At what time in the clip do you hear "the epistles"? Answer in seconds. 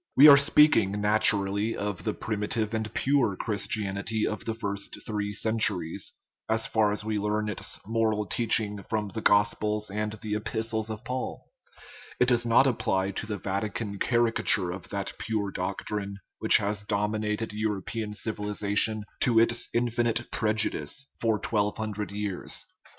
10.13-10.89